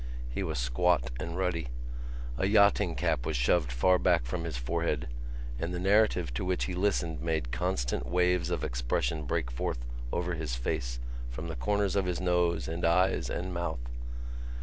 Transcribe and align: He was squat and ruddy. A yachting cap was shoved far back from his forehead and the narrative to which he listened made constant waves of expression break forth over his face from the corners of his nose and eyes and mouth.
He 0.31 0.41
was 0.41 0.57
squat 0.57 1.11
and 1.19 1.37
ruddy. 1.37 1.67
A 2.35 2.47
yachting 2.47 2.95
cap 2.95 3.23
was 3.23 3.37
shoved 3.37 3.71
far 3.71 3.99
back 3.99 4.25
from 4.25 4.45
his 4.45 4.57
forehead 4.57 5.07
and 5.59 5.71
the 5.75 5.79
narrative 5.79 6.33
to 6.33 6.43
which 6.43 6.63
he 6.63 6.73
listened 6.73 7.21
made 7.21 7.51
constant 7.51 8.07
waves 8.07 8.49
of 8.49 8.63
expression 8.63 9.25
break 9.25 9.51
forth 9.51 9.85
over 10.11 10.33
his 10.33 10.55
face 10.55 10.99
from 11.29 11.49
the 11.49 11.55
corners 11.55 11.95
of 11.95 12.05
his 12.05 12.19
nose 12.19 12.67
and 12.67 12.83
eyes 12.83 13.29
and 13.29 13.53
mouth. 13.53 13.91